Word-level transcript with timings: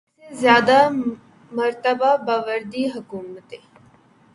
پھر 0.11 0.23
ایک 0.23 0.31
سے 0.31 0.41
زیادہ 0.41 0.77
مرتبہ 1.51 2.11
باوردی 2.25 2.85
حکومتیں۔ 2.95 3.63